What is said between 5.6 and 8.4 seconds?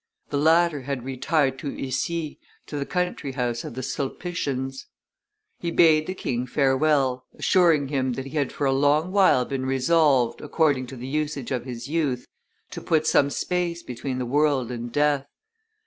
bade the king farewell, assuring him that he